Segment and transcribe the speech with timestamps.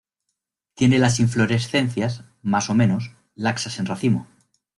[0.73, 4.25] Tiene las inflorescencias, más o menos, laxas en racimo.